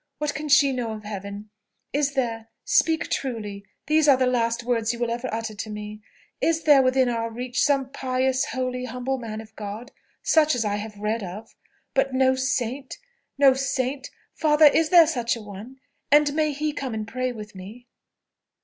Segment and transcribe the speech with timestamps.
[0.17, 1.51] What can she know of Heaven?
[1.93, 6.01] Is there speak truly, these are the last words you will ever utter to me
[6.41, 9.91] is there within our reach some pious, holy, humble man of God,
[10.23, 11.53] such as I have read of,
[11.93, 12.97] but no saint,
[13.37, 14.09] no saint?
[14.33, 14.65] Father!
[14.65, 15.79] is there such a one?
[16.11, 17.85] and may he come and pray with me?"